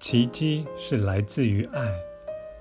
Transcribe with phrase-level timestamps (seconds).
[0.00, 1.92] 奇迹是来自于爱，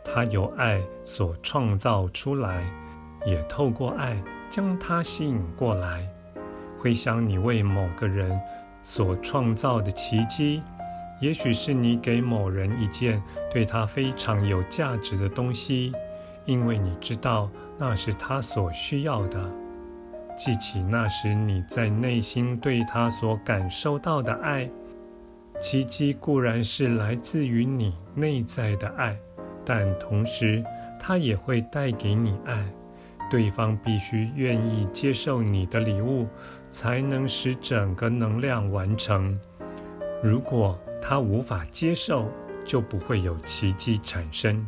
[0.04, 2.70] 它由爱所创造出来，
[3.26, 6.06] 也透过爱将它吸引过来。
[6.78, 8.38] 回想你为某个人
[8.84, 10.62] 所创造的奇迹，
[11.22, 15.94] 也许是你给某人一件对他非常有价值的东西，
[16.44, 19.50] 因为你知道那是他所需要的。
[20.38, 24.70] 记起那时你在内心对他所感受到的爱。
[25.60, 29.18] 奇迹固然是来自于你内在的爱，
[29.66, 30.64] 但同时
[31.00, 32.66] 它也会带给你爱。
[33.30, 36.28] 对方必须愿意接受你的礼物，
[36.72, 39.40] 才能使整个能量完成。
[40.24, 42.28] 如果他无法接受，
[42.66, 44.66] 就不会有奇迹产生。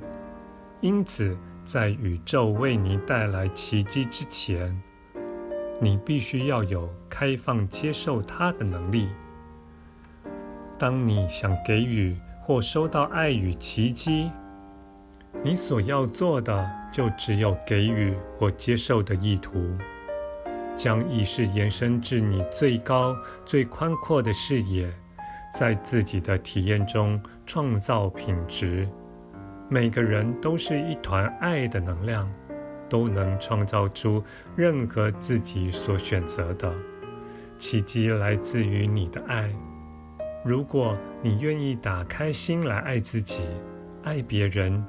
[0.79, 4.79] 因此，在宇宙为你带来奇迹之前，
[5.79, 9.09] 你必须要有开放接受它的能力。
[10.81, 14.31] 当你想给予或收到爱与奇迹，
[15.43, 19.63] 你所要做的就只有给予或接受的意图。
[20.75, 23.15] 将意识延伸至你最高、
[23.45, 24.91] 最宽阔的视野，
[25.53, 28.89] 在自己的体验中创造品质。
[29.69, 32.27] 每个人都是一团爱的能量，
[32.89, 34.23] 都能创造出
[34.55, 36.73] 任何自己所选择的
[37.59, 39.47] 奇迹，来自于你的爱。
[40.43, 43.43] 如果你愿意打开心来爱自己、
[44.03, 44.83] 爱别人，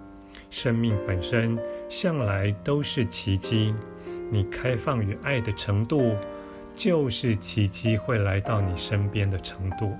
[0.49, 1.59] 生命本身
[1.91, 3.75] 向来都是奇迹。
[4.31, 6.17] 你开放与爱的程度，
[6.75, 9.93] 就是奇迹会来到你身边的程度。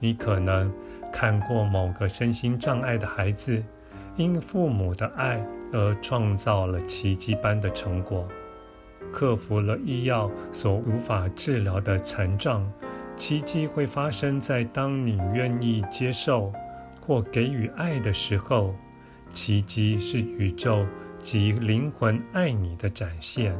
[0.00, 0.72] 你可能
[1.12, 3.62] 看过某个身心障碍的孩子，
[4.16, 5.40] 因父母的爱
[5.72, 8.26] 而创造了奇迹般的成果，
[9.12, 12.68] 克服了医药所无法治疗的残障。
[13.16, 16.52] 奇迹会发生在当你愿意接受
[17.00, 18.74] 或给予爱的时候。
[19.32, 20.86] 奇迹是宇宙
[21.18, 23.52] 及灵魂爱你的展现。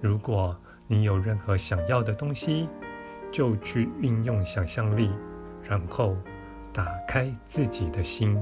[0.00, 0.56] 如果
[0.88, 2.68] 你有任何想要的东西，
[3.30, 5.12] 就去运用想象力，
[5.62, 6.16] 然后
[6.72, 8.36] 打开自己的心。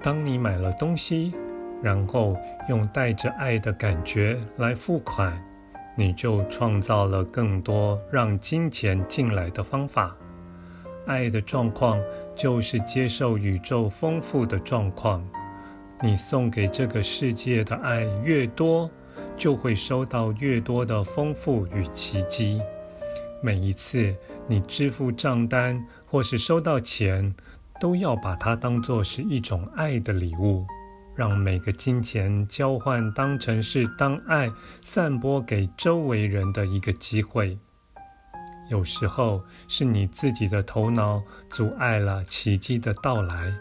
[0.00, 1.34] 当你买了东西，
[1.84, 2.34] 然后
[2.66, 5.38] 用带着爱的感觉来付款，
[5.94, 10.16] 你就创造了更多让金钱进来的方法。
[11.04, 12.00] 爱的状况
[12.34, 15.22] 就是接受宇宙丰富的状况。
[16.00, 18.90] 你送给这个世界的爱越多，
[19.36, 22.62] 就会收到越多的丰富与奇迹。
[23.42, 24.14] 每一次
[24.46, 27.34] 你支付账单或是收到钱，
[27.78, 30.64] 都要把它当作是一种爱的礼物。
[31.14, 34.50] 让每个金钱交换当成是当爱
[34.82, 37.58] 散播给周围人的一个机会。
[38.70, 43.54] 有时候是你自己的头脑阻碍了奇迹的到来。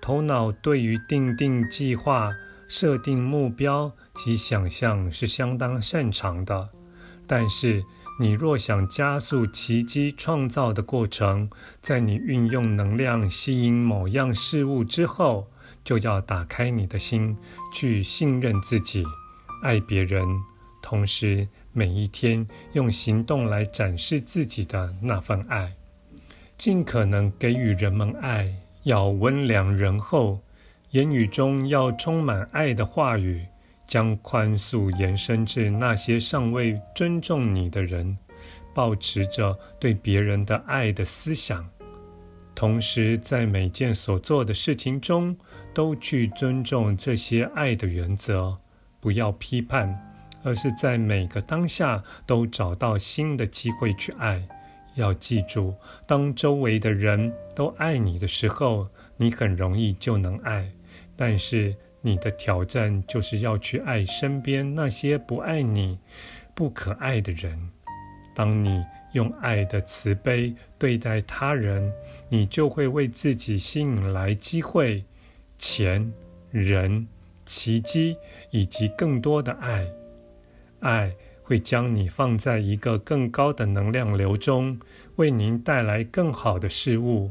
[0.00, 2.30] 头脑对于定定计划、
[2.68, 6.68] 设定目标及想象是相当擅长的，
[7.26, 7.82] 但是
[8.20, 11.50] 你若想加速奇迹创造的过程，
[11.80, 15.50] 在你运用能量吸引某样事物之后，
[15.88, 17.34] 就要打开你的心，
[17.72, 19.02] 去信任自己，
[19.62, 20.22] 爱别人，
[20.82, 25.72] 同时每一天用行动来展示自己的那份爱，
[26.58, 30.38] 尽可能给予人们爱，要温良仁厚，
[30.90, 33.42] 言语中要充满爱的话语，
[33.86, 38.18] 将宽恕延伸至那些尚未尊重你的人，
[38.74, 41.66] 保持着对别人的爱的思想。
[42.58, 45.36] 同时，在每件所做的事情中，
[45.72, 48.58] 都去尊重这些爱的原则，
[48.98, 49.96] 不要批判，
[50.42, 54.42] 而是在每个当下都找到新的机会去爱。
[54.96, 55.72] 要记住，
[56.04, 60.68] 当周围的人都爱你的时候，你很容易就能爱。
[61.14, 65.96] 但是，你的挑战就是要去爱身边那些不爱你、
[66.56, 67.70] 不可爱的人。
[68.34, 71.92] 当你用爱的慈悲对待他人，
[72.28, 75.04] 你就会为自己吸引来机会、
[75.56, 76.12] 钱
[76.50, 77.06] 人、
[77.46, 78.16] 奇迹
[78.50, 79.86] 以及更多的爱。
[80.80, 81.12] 爱
[81.42, 84.78] 会将你放在一个更高的能量流中，
[85.16, 87.30] 为您带来更好的事物。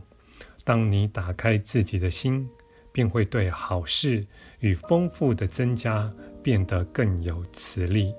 [0.63, 2.49] 当你打开自己的心，
[2.91, 4.25] 便会对好事
[4.59, 8.13] 与丰富的增加变得更有磁力。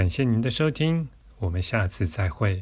[0.00, 1.06] 感谢您的收听，
[1.40, 2.58] 我们下次再会。